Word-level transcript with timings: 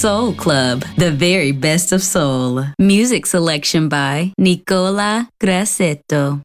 Soul 0.00 0.32
Club, 0.32 0.82
the 0.96 1.10
very 1.10 1.52
best 1.52 1.92
of 1.92 2.02
soul. 2.02 2.64
Music 2.78 3.26
selection 3.26 3.90
by 3.90 4.32
Nicola 4.38 5.28
Grassetto. 5.38 6.40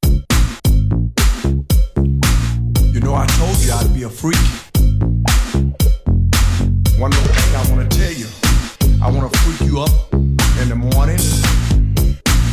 You 2.91 2.99
know, 2.99 3.15
I 3.15 3.25
told 3.27 3.55
you 3.63 3.71
I'd 3.71 3.93
be 3.93 4.03
a 4.03 4.09
freak. 4.09 4.35
One 6.99 7.11
little 7.11 7.33
thing 7.33 7.55
I 7.55 7.71
want 7.71 7.89
to 7.89 7.97
tell 7.97 8.11
you 8.11 8.27
I 9.01 9.09
want 9.09 9.31
to 9.31 9.39
freak 9.39 9.61
you 9.69 9.79
up 9.79 10.13
in 10.61 10.67
the 10.67 10.75
morning, 10.75 11.19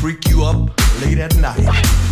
freak 0.00 0.28
you 0.28 0.44
up 0.44 0.70
late 1.02 1.18
at 1.18 1.34
night. 1.38 2.11